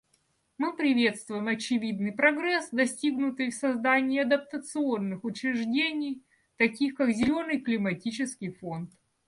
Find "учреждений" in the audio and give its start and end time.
5.23-6.23